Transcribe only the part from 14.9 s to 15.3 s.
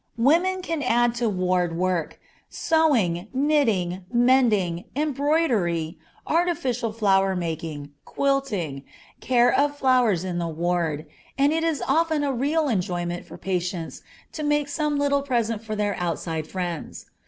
little